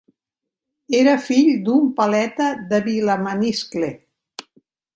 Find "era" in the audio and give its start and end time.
0.99-1.13